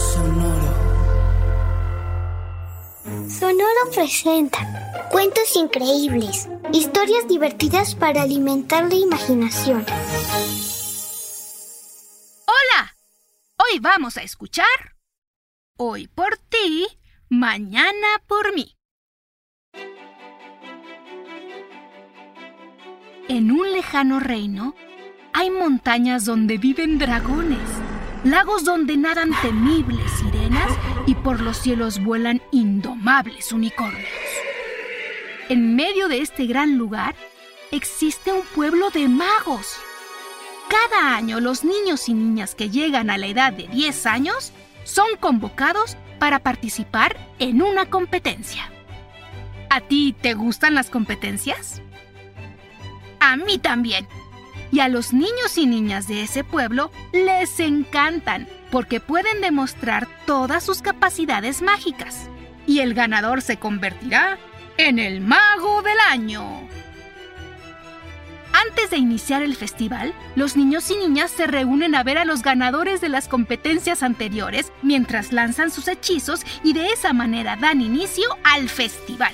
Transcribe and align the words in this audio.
Sonoro. 0.00 0.72
Sonoro 3.28 3.90
presenta 3.94 5.08
cuentos 5.10 5.54
increíbles, 5.56 6.48
historias 6.72 7.28
divertidas 7.28 7.94
para 7.94 8.22
alimentar 8.22 8.88
la 8.88 8.94
imaginación. 8.94 9.84
Hola, 12.46 12.96
hoy 13.58 13.78
vamos 13.80 14.16
a 14.16 14.22
escuchar 14.22 14.66
Hoy 15.76 16.08
por 16.08 16.38
ti, 16.48 16.86
mañana 17.28 18.08
por 18.26 18.54
mí. 18.54 18.76
En 23.28 23.52
un 23.52 23.70
lejano 23.72 24.18
reino 24.18 24.74
hay 25.32 25.50
montañas 25.50 26.24
donde 26.24 26.58
viven 26.58 26.98
dragones 26.98 27.79
lagos 28.24 28.64
donde 28.64 28.96
nadan 28.96 29.30
temibles 29.40 30.10
sirenas 30.12 30.72
y 31.06 31.14
por 31.14 31.40
los 31.40 31.56
cielos 31.56 32.02
vuelan 32.02 32.42
indomables 32.50 33.52
unicornios. 33.52 34.08
En 35.48 35.74
medio 35.74 36.08
de 36.08 36.20
este 36.20 36.46
gran 36.46 36.76
lugar 36.76 37.14
existe 37.70 38.32
un 38.32 38.42
pueblo 38.54 38.90
de 38.90 39.08
magos. 39.08 39.76
Cada 40.68 41.16
año 41.16 41.40
los 41.40 41.64
niños 41.64 42.08
y 42.08 42.14
niñas 42.14 42.54
que 42.54 42.70
llegan 42.70 43.10
a 43.10 43.18
la 43.18 43.26
edad 43.26 43.52
de 43.52 43.66
10 43.68 44.06
años 44.06 44.52
son 44.84 45.08
convocados 45.18 45.96
para 46.18 46.38
participar 46.38 47.16
en 47.38 47.62
una 47.62 47.86
competencia. 47.86 48.70
¿A 49.70 49.80
ti 49.80 50.14
te 50.20 50.34
gustan 50.34 50.74
las 50.74 50.90
competencias? 50.90 51.80
A 53.20 53.36
mí 53.36 53.58
también 53.58 54.06
y 54.72 54.80
a 54.80 54.88
los 54.88 55.12
niños 55.12 55.56
y 55.56 55.66
niñas 55.66 56.06
de 56.06 56.22
ese 56.22 56.44
pueblo 56.44 56.90
les 57.12 57.60
encantan 57.60 58.48
porque 58.70 59.00
pueden 59.00 59.40
demostrar 59.40 60.06
todas 60.26 60.64
sus 60.64 60.82
capacidades 60.82 61.62
mágicas. 61.62 62.28
Y 62.66 62.80
el 62.80 62.94
ganador 62.94 63.42
se 63.42 63.56
convertirá 63.56 64.38
en 64.76 64.98
el 64.98 65.20
mago 65.20 65.82
del 65.82 65.98
año. 66.08 66.68
Antes 68.52 68.90
de 68.90 68.96
iniciar 68.96 69.42
el 69.42 69.56
festival, 69.56 70.12
los 70.34 70.56
niños 70.56 70.90
y 70.90 70.96
niñas 70.96 71.30
se 71.30 71.46
reúnen 71.46 71.94
a 71.94 72.02
ver 72.02 72.18
a 72.18 72.24
los 72.24 72.42
ganadores 72.42 73.00
de 73.00 73.08
las 73.08 73.28
competencias 73.28 74.02
anteriores 74.02 74.72
mientras 74.82 75.32
lanzan 75.32 75.70
sus 75.70 75.88
hechizos 75.88 76.42
y 76.62 76.72
de 76.72 76.88
esa 76.88 77.12
manera 77.12 77.56
dan 77.56 77.80
inicio 77.80 78.24
al 78.42 78.68
festival. 78.68 79.32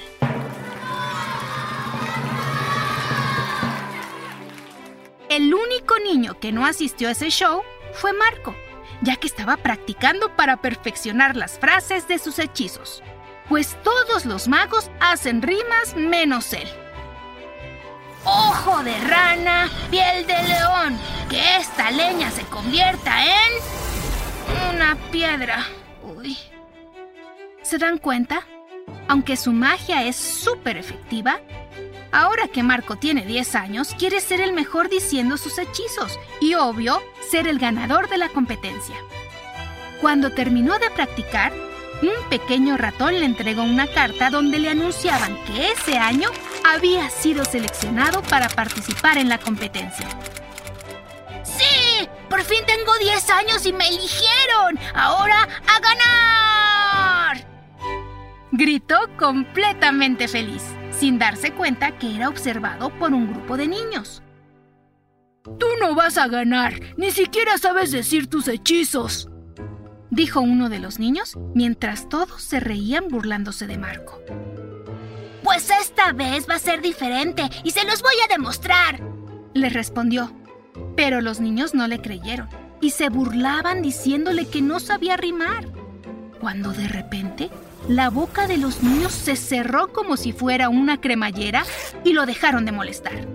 El 5.37 5.53
único 5.53 5.99
niño 5.99 6.41
que 6.41 6.51
no 6.51 6.65
asistió 6.65 7.09
a 7.09 7.11
ese 7.11 7.29
show 7.29 7.61
fue 7.93 8.15
Marco, 8.15 8.57
ya 9.03 9.17
que 9.17 9.27
estaba 9.27 9.59
practicando 9.59 10.35
para 10.35 10.63
perfeccionar 10.63 11.37
las 11.37 11.59
frases 11.59 12.09
de 12.09 12.19
sus 12.19 12.39
hechizos. 12.39 13.03
Pues 13.47 13.77
todos 13.83 14.25
los 14.25 14.49
magos 14.49 14.91
hacen 14.99 15.43
rimas 15.43 15.95
menos 15.95 16.55
él. 16.55 16.67
Ojo 18.25 18.83
de 18.83 18.99
rana, 19.01 19.69
piel 19.91 20.27
de 20.27 20.43
león, 20.43 20.99
que 21.29 21.59
esta 21.59 21.91
leña 21.91 22.31
se 22.31 22.45
convierta 22.45 23.23
en... 23.23 24.75
una 24.75 24.97
piedra. 25.13 25.67
Uy. 26.03 26.39
¿Se 27.61 27.77
dan 27.77 27.99
cuenta? 27.99 28.41
Aunque 29.07 29.37
su 29.37 29.53
magia 29.53 30.03
es 30.05 30.17
súper 30.17 30.79
efectiva, 30.79 31.41
Ahora 32.13 32.49
que 32.49 32.63
Marco 32.63 32.97
tiene 32.97 33.27
10 33.27 33.55
años, 33.55 33.95
quiere 33.99 34.21
ser 34.21 34.41
el 34.41 34.53
mejor 34.53 34.89
diciendo 34.89 35.37
sus 35.37 35.59
hechizos 35.59 36.19
y, 36.41 36.55
obvio, 36.55 37.03
ser 37.31 37.47
el 37.47 37.59
ganador 37.59 38.09
de 38.09 38.19
la 38.19 38.29
competencia. 38.29 38.97
Cuando 40.01 40.31
terminó 40.31 40.79
de 40.79 40.91
practicar, 40.91 41.53
un 42.03 42.29
pequeño 42.29 42.77
ratón 42.77 43.19
le 43.19 43.25
entregó 43.25 43.63
una 43.63 43.87
carta 43.87 44.31
donde 44.31 44.59
le 44.59 44.71
anunciaban 44.71 45.37
que 45.45 45.73
ese 45.73 45.97
año 45.99 46.31
había 46.65 47.09
sido 47.11 47.45
seleccionado 47.45 48.23
para 48.23 48.49
participar 48.49 49.19
en 49.19 49.29
la 49.29 49.39
competencia. 49.39 50.07
¡Sí! 51.43 52.09
¡Por 52.29 52.43
fin 52.43 52.65
tengo 52.67 52.97
10 52.99 53.31
años 53.31 53.67
y 53.67 53.73
me 53.73 53.89
eligieron! 53.89 54.79
¡Ahora 54.95 55.49
a 55.67 55.81
ganar! 55.81 57.47
Gritó 58.53 58.99
completamente 59.17 60.29
feliz 60.29 60.63
sin 60.99 61.19
darse 61.19 61.53
cuenta 61.53 61.99
que 61.99 62.15
era 62.15 62.29
observado 62.29 62.91
por 62.99 63.13
un 63.13 63.33
grupo 63.33 63.57
de 63.57 63.69
niños. 63.69 64.23
Tú 65.59 65.67
no 65.81 65.95
vas 65.95 66.19
a 66.19 66.27
ganar, 66.27 66.81
ni 66.97 67.11
siquiera 67.11 67.57
sabes 67.59 67.93
decir 67.93 68.29
tus 68.29 68.49
hechizos, 68.49 69.29
dijo 70.11 70.41
uno 70.41 70.69
de 70.69 70.81
los 70.81 70.99
niños 70.99 71.37
mientras 71.55 72.09
todos 72.09 72.43
se 72.43 72.59
reían 72.59 73.09
burlándose 73.09 73.67
de 73.67 73.79
Marco. 73.79 74.21
Pues 75.43 75.71
esta 75.71 76.13
vez 76.13 76.49
va 76.51 76.57
a 76.57 76.59
ser 76.59 76.83
diferente 76.83 77.49
y 77.63 77.71
se 77.71 77.85
los 77.85 78.03
voy 78.03 78.15
a 78.25 78.33
demostrar, 78.33 79.01
le 79.55 79.69
respondió. 79.69 80.33
Pero 80.97 81.21
los 81.21 81.41
niños 81.41 81.75
no 81.75 81.87
le 81.87 82.01
creyeron 82.01 82.49
y 82.81 82.91
se 82.91 83.09
burlaban 83.11 83.83
diciéndole 83.83 84.47
que 84.47 84.63
no 84.63 84.81
sabía 84.81 85.17
rimar. 85.17 85.69
Cuando 86.41 86.73
de 86.73 86.89
repente 86.89 87.51
la 87.89 88.11
boca 88.11 88.49
de 88.49 88.57
los 88.57 88.83
niños 88.83 89.13
se 89.13 89.37
cerró 89.37 89.93
como 89.93 90.17
si 90.17 90.33
fuera 90.33 90.69
una 90.69 91.01
cremallera 91.01 91.65
y 92.05 92.13
lo 92.13 92.27
dejaron 92.27 92.65
de 92.65 92.73
molestar. 92.73 93.27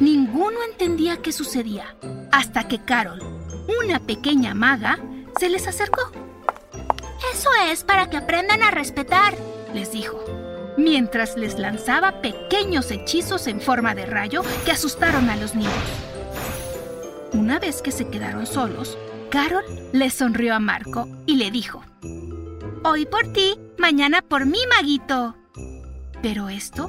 Ninguno 0.00 0.58
entendía 0.68 1.18
qué 1.18 1.32
sucedía, 1.32 1.94
hasta 2.32 2.66
que 2.66 2.82
Carol, 2.82 3.20
una 3.84 4.00
pequeña 4.00 4.54
maga, 4.54 4.98
se 5.38 5.48
les 5.48 5.66
acercó. 5.66 6.10
Eso 7.32 7.50
es 7.70 7.84
para 7.84 8.08
que 8.08 8.16
aprendan 8.16 8.62
a 8.62 8.70
respetar, 8.70 9.34
les 9.74 9.92
dijo, 9.92 10.18
mientras 10.76 11.36
les 11.36 11.58
lanzaba 11.58 12.22
pequeños 12.22 12.90
hechizos 12.90 13.46
en 13.46 13.60
forma 13.60 13.94
de 13.94 14.06
rayo 14.06 14.42
que 14.64 14.72
asustaron 14.72 15.28
a 15.30 15.36
los 15.36 15.54
niños. 15.54 15.72
Una 17.32 17.58
vez 17.58 17.82
que 17.82 17.92
se 17.92 18.08
quedaron 18.08 18.46
solos, 18.46 18.96
Carol 19.34 19.64
le 19.92 20.10
sonrió 20.10 20.54
a 20.54 20.60
Marco 20.60 21.08
y 21.26 21.34
le 21.34 21.50
dijo, 21.50 21.82
Hoy 22.84 23.04
por 23.04 23.32
ti, 23.32 23.58
mañana 23.78 24.22
por 24.22 24.46
mí, 24.46 24.60
maguito. 24.70 25.34
Pero 26.22 26.48
esto 26.48 26.88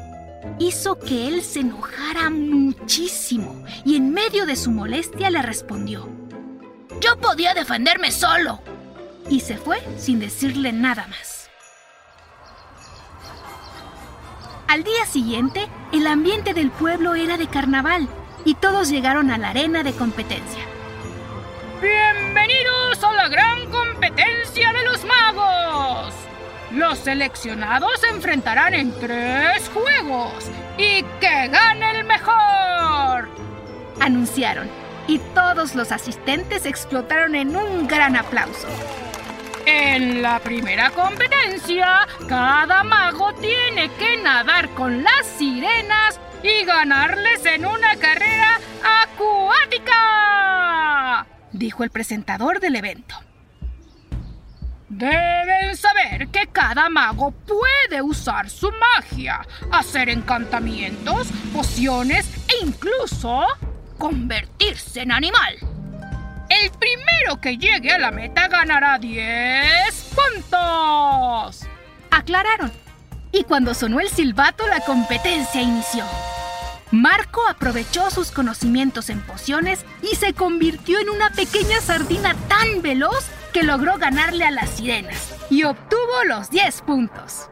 hizo 0.59 1.00
que 1.00 1.28
él 1.28 1.41
se 1.41 1.61
enojara 1.61 2.29
muchísimo 2.29 3.66
y 3.83 3.95
en 3.95 4.13
medio 4.13 4.45
de 4.45 4.56
su 4.57 4.69
molestia 4.69 5.31
le 5.31 5.41
respondió, 5.41 6.07
Yo 7.01 7.19
podía 7.19 7.56
defenderme 7.56 8.11
solo. 8.11 8.62
Y 9.27 9.39
se 9.39 9.57
fue 9.57 9.79
sin 9.97 10.19
decirle 10.19 10.72
nada 10.72 11.07
más. 11.07 11.50
Al 14.67 14.83
día 14.83 15.07
siguiente, 15.07 15.67
el 15.91 16.06
ambiente 16.06 16.53
del 16.53 16.69
pueblo 16.69 17.16
era 17.16 17.38
de 17.38 17.47
carnaval 17.47 18.07
y 18.45 18.53
todos 18.53 18.89
llegaron 18.89 19.31
a 19.31 19.39
la 19.39 19.50
arena 19.50 19.81
de 19.81 19.94
competencia. 19.94 20.75
La 23.13 23.28
gran 23.28 23.69
competencia 23.69 24.74
de 24.74 24.84
los 24.84 25.04
magos. 25.06 26.13
Los 26.72 27.00
seleccionados 27.00 28.00
se 28.00 28.07
enfrentarán 28.07 28.74
en 28.74 28.92
tres 29.00 29.69
juegos 29.74 30.34
y 30.78 31.04
que 31.19 31.48
gane 31.48 32.00
el 32.00 32.04
mejor. 32.04 33.30
Anunciaron 34.02 34.69
y 35.07 35.19
todos 35.34 35.75
los 35.75 35.92
asistentes 35.92 36.66
explotaron 36.66 37.36
en 37.36 37.56
un 37.56 37.88
gran 37.88 38.16
aplauso. 38.16 38.68
En 39.66 40.22
la 40.22 40.40
primera 40.40 40.92
competencia, 40.92 42.08
cada 42.28 42.84
mago 42.84 43.34
tiene 43.34 43.90
que 43.98 44.18
nadar 44.18 44.69
con 44.69 45.04
las 45.04 45.25
sirenas 45.38 46.19
y 46.44 46.63
ganarles 46.66 47.46
en 47.46 47.66
una 47.66 47.96
carrera 47.96 48.60
acuática 49.04 50.55
dijo 51.57 51.84
el 51.84 51.90
presentador 51.90 52.60
del 52.60 52.75
evento. 52.75 53.16
Deben 54.88 55.75
saber 55.75 56.28
que 56.28 56.48
cada 56.48 56.90
mago 56.90 57.31
puede 57.31 58.02
usar 58.02 58.50
su 58.50 58.72
magia, 58.72 59.42
hacer 59.72 60.10
encantamientos, 60.10 61.28
pociones 61.54 62.30
e 62.48 62.66
incluso 62.66 63.46
convertirse 63.98 65.02
en 65.02 65.12
animal. 65.12 65.56
El 66.50 66.69
primero 66.72 67.42
que 67.42 67.58
llegue 67.58 67.92
a 67.92 67.98
la 67.98 68.12
meta 68.12 68.48
ganará 68.48 69.00
10 69.00 70.13
puntos. 70.16 71.68
Aclararon. 72.12 72.72
Y 73.31 73.44
cuando 73.44 73.74
sonó 73.74 74.00
el 74.00 74.10
silbato, 74.10 74.66
la 74.68 74.80
competencia 74.81 75.62
inició. 75.62 76.06
Marco 76.92 77.42
aprovechó 77.48 78.10
sus 78.12 78.32
conocimientos 78.32 79.10
en 79.10 79.22
pociones 79.22 79.86
y 80.02 80.16
se 80.16 80.34
convirtió 80.34 81.00
en 81.00 81.10
una 81.10 81.32
pequeña 81.32 81.82
sardina 81.82 82.36
tan 82.48 82.82
veloz 82.82 83.26
que 83.54 83.64
logró 83.64 83.98
ganarle 83.98 84.46
a 84.46 84.52
las 84.52 84.70
sirenas 84.70 85.34
y 85.50 85.64
obtuvo 85.64 86.24
los 86.26 86.50
10 86.50 86.82
puntos. 86.82 87.50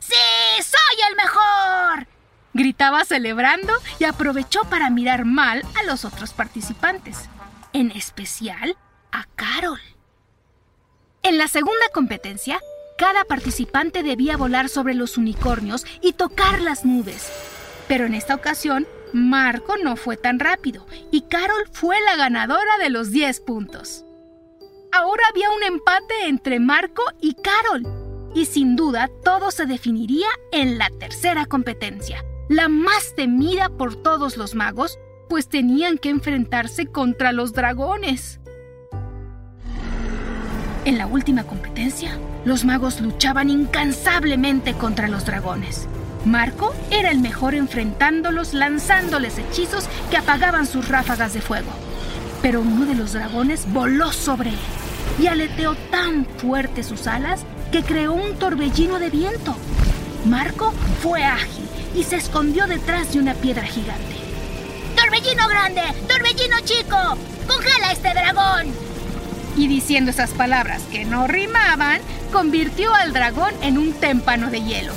¡Sí! 0.00 0.62
¡Soy 0.62 1.08
el 1.08 1.16
mejor! 1.16 2.08
Gritaba 2.52 3.04
celebrando 3.04 3.72
y 3.98 4.04
aprovechó 4.04 4.62
para 4.64 4.90
mirar 4.90 5.24
mal 5.24 5.62
a 5.78 5.82
los 5.84 6.04
otros 6.04 6.32
participantes, 6.32 7.28
en 7.72 7.90
especial 7.90 8.76
a 9.12 9.26
Carol. 9.36 9.80
En 11.22 11.38
la 11.38 11.48
segunda 11.48 11.88
competencia, 11.92 12.60
cada 13.04 13.26
participante 13.26 14.02
debía 14.02 14.38
volar 14.38 14.70
sobre 14.70 14.94
los 14.94 15.18
unicornios 15.18 15.84
y 16.00 16.14
tocar 16.14 16.62
las 16.62 16.86
nubes. 16.86 17.30
Pero 17.86 18.06
en 18.06 18.14
esta 18.14 18.34
ocasión, 18.34 18.86
Marco 19.12 19.74
no 19.76 19.96
fue 19.96 20.16
tan 20.16 20.38
rápido 20.38 20.86
y 21.10 21.20
Carol 21.20 21.68
fue 21.70 22.00
la 22.00 22.16
ganadora 22.16 22.78
de 22.80 22.88
los 22.88 23.10
10 23.10 23.40
puntos. 23.40 24.06
Ahora 24.90 25.22
había 25.28 25.50
un 25.50 25.62
empate 25.64 26.28
entre 26.28 26.60
Marco 26.60 27.02
y 27.20 27.34
Carol. 27.34 28.32
Y 28.34 28.46
sin 28.46 28.74
duda 28.74 29.10
todo 29.22 29.50
se 29.50 29.66
definiría 29.66 30.28
en 30.50 30.78
la 30.78 30.88
tercera 30.88 31.44
competencia, 31.44 32.24
la 32.48 32.70
más 32.70 33.14
temida 33.14 33.68
por 33.68 34.02
todos 34.02 34.38
los 34.38 34.54
magos, 34.54 34.98
pues 35.28 35.50
tenían 35.50 35.98
que 35.98 36.08
enfrentarse 36.08 36.86
contra 36.86 37.32
los 37.32 37.52
dragones. 37.52 38.40
En 40.84 40.98
la 40.98 41.06
última 41.06 41.44
competencia, 41.44 42.18
los 42.44 42.66
magos 42.66 43.00
luchaban 43.00 43.48
incansablemente 43.48 44.74
contra 44.74 45.08
los 45.08 45.24
dragones. 45.24 45.88
Marco 46.26 46.74
era 46.90 47.10
el 47.10 47.20
mejor 47.20 47.54
enfrentándolos, 47.54 48.52
lanzándoles 48.52 49.38
hechizos 49.38 49.86
que 50.10 50.18
apagaban 50.18 50.66
sus 50.66 50.88
ráfagas 50.88 51.32
de 51.32 51.40
fuego. 51.40 51.70
Pero 52.42 52.60
uno 52.60 52.84
de 52.84 52.94
los 52.94 53.14
dragones 53.14 53.64
voló 53.72 54.12
sobre 54.12 54.50
él 54.50 54.58
y 55.18 55.26
aleteó 55.26 55.74
tan 55.90 56.26
fuerte 56.26 56.82
sus 56.82 57.06
alas 57.06 57.44
que 57.72 57.82
creó 57.82 58.12
un 58.12 58.34
torbellino 58.34 58.98
de 58.98 59.08
viento. 59.08 59.56
Marco 60.26 60.72
fue 61.02 61.24
ágil 61.24 61.66
y 61.94 62.02
se 62.02 62.16
escondió 62.16 62.66
detrás 62.66 63.14
de 63.14 63.20
una 63.20 63.32
piedra 63.32 63.64
gigante. 63.64 64.16
¡Torbellino 64.96 65.48
grande! 65.48 65.82
¡Torbellino 66.06 66.60
chico! 66.64 67.16
¡Congela 67.48 67.92
este 67.92 68.10
dragón! 68.10 68.83
Y 69.56 69.68
diciendo 69.68 70.10
esas 70.10 70.30
palabras 70.30 70.82
que 70.90 71.04
no 71.04 71.26
rimaban, 71.26 72.00
convirtió 72.32 72.92
al 72.94 73.12
dragón 73.12 73.52
en 73.62 73.78
un 73.78 73.92
témpano 73.92 74.50
de 74.50 74.62
hielo. 74.62 74.92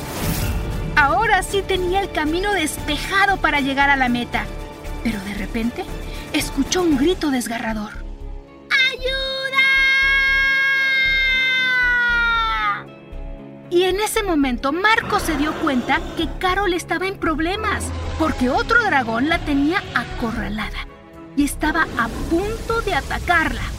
Ahora 0.96 1.44
sí 1.44 1.62
tenía 1.62 2.02
el 2.02 2.12
camino 2.12 2.54
despejado 2.54 3.38
para 3.38 3.60
llegar 3.60 3.92
a 3.92 3.96
la 3.96 4.10
meta, 4.10 4.46
pero 5.04 5.20
de 5.22 5.36
repente 5.36 5.86
escuchó 6.34 6.82
un 6.82 6.98
grito 6.98 7.30
desgarrador. 7.30 7.92
¡Ayuda! 8.92 9.28
Y 13.70 13.84
en 13.84 14.00
ese 14.00 14.24
momento 14.24 14.72
Marco 14.72 15.20
se 15.20 15.38
dio 15.38 15.54
cuenta 15.62 16.02
que 16.18 16.28
Carol 16.40 16.74
estaba 16.74 17.06
en 17.06 17.20
problemas, 17.20 17.84
porque 18.18 18.50
otro 18.50 18.84
dragón 18.84 19.30
la 19.30 19.38
tenía 19.40 19.84
acorralada 19.94 20.88
y 21.36 21.44
estaba 21.44 21.86
a 22.00 22.08
punto 22.32 22.82
de 22.82 22.96
atacarla. 22.96 23.77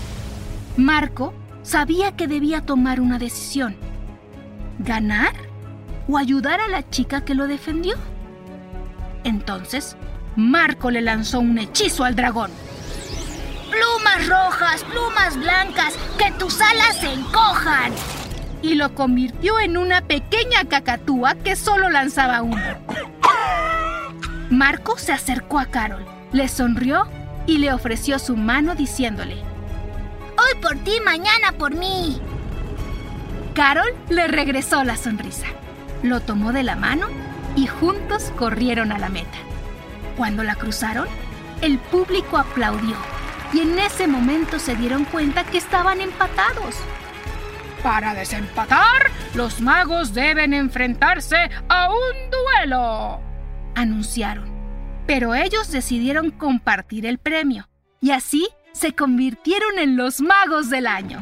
Marco 0.79 1.35
sabía 1.63 2.15
que 2.15 2.29
debía 2.29 2.61
tomar 2.61 3.01
una 3.01 3.19
decisión. 3.19 3.75
¿Ganar 4.79 5.33
o 6.07 6.17
ayudar 6.17 6.61
a 6.61 6.69
la 6.69 6.89
chica 6.89 7.25
que 7.25 7.35
lo 7.35 7.49
defendió? 7.49 7.97
Entonces, 9.25 9.97
Marco 10.37 10.93
le 10.93 11.01
lanzó 11.01 11.41
un 11.41 11.59
hechizo 11.59 12.05
al 12.05 12.15
dragón. 12.15 12.53
Plumas 13.73 14.29
rojas, 14.29 14.85
plumas 14.85 15.37
blancas, 15.37 15.95
que 16.17 16.31
tus 16.39 16.61
alas 16.61 16.97
se 17.01 17.13
encojan. 17.13 17.93
Y 18.63 18.77
lo 18.77 18.95
convirtió 18.95 19.59
en 19.59 19.77
una 19.77 20.03
pequeña 20.03 20.65
cacatúa 20.69 21.35
que 21.35 21.57
solo 21.57 21.91
lanzaba 21.91 22.43
humo. 22.43 22.57
Marco 24.49 24.97
se 24.97 25.11
acercó 25.11 25.59
a 25.59 25.67
Carol, 25.67 26.07
le 26.31 26.47
sonrió 26.47 27.09
y 27.49 27.59
le 27.59 27.73
ofreció 27.73 28.21
su 28.21 28.37
mano 28.37 28.77
diciéndole, 28.77 29.48
Por 30.63 30.77
ti, 30.79 30.99
mañana 31.05 31.53
por 31.57 31.75
mí. 31.75 32.21
Carol 33.55 33.95
le 34.09 34.29
regresó 34.29 34.85
la 34.85 34.97
sonrisa, 34.97 35.47
lo 36.03 36.21
tomó 36.21 36.53
de 36.53 36.63
la 36.63 36.77
mano 36.77 37.07
y 37.57 37.67
juntos 37.67 38.33
corrieron 38.37 38.93
a 38.93 38.99
la 38.99 39.09
meta. 39.09 39.39
Cuando 40.17 40.43
la 40.43 40.57
cruzaron, 40.57 41.07
el 41.63 41.79
público 41.79 42.39
aplaudió 42.39 42.97
y 43.53 43.61
en 43.61 43.79
ese 43.79 44.07
momento 44.07 44.59
se 44.59 44.77
dieron 44.77 45.05
cuenta 45.05 45.45
que 45.45 45.59
estaban 45.59 46.01
empatados. 46.01 46.77
Para 47.83 48.15
desempatar, 48.15 49.11
los 49.35 49.61
magos 49.61 50.13
deben 50.13 50.55
enfrentarse 50.55 51.51
a 51.69 51.89
un 51.89 52.31
duelo, 52.31 53.21
anunciaron. 53.75 54.51
Pero 55.07 55.35
ellos 55.35 55.71
decidieron 55.71 56.31
compartir 56.31 57.07
el 57.07 57.19
premio 57.19 57.69
y 58.01 58.11
así 58.11 58.49
se 58.79 58.95
convirtieron 58.95 59.79
en 59.79 59.97
los 59.97 60.21
magos 60.21 60.71
del 60.71 60.87
año. 60.87 61.21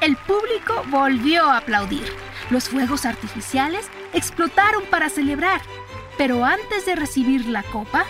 El 0.00 0.16
público 0.16 0.82
volvió 0.88 1.44
a 1.44 1.58
aplaudir. 1.58 2.04
Los 2.50 2.68
fuegos 2.68 3.06
artificiales 3.06 3.88
explotaron 4.12 4.82
para 4.90 5.08
celebrar. 5.08 5.60
Pero 6.18 6.44
antes 6.44 6.86
de 6.86 6.96
recibir 6.96 7.46
la 7.46 7.62
copa, 7.62 8.04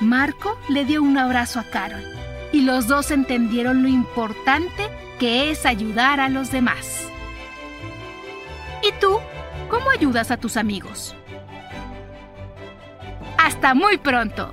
Marco 0.00 0.58
le 0.68 0.84
dio 0.84 1.02
un 1.02 1.16
abrazo 1.16 1.60
a 1.60 1.64
Carol 1.64 2.04
y 2.52 2.60
los 2.60 2.86
dos 2.86 3.10
entendieron 3.10 3.82
lo 3.82 3.88
importante 3.88 4.90
que 5.18 5.50
es 5.50 5.64
ayudar 5.64 6.20
a 6.20 6.28
los 6.28 6.50
demás. 6.50 7.08
¿Y 8.82 8.92
tú? 9.00 9.18
¿Cómo 9.70 9.90
ayudas 9.90 10.30
a 10.30 10.36
tus 10.36 10.58
amigos? 10.58 11.16
Hasta 13.38 13.74
muy 13.74 13.96
pronto. 13.96 14.52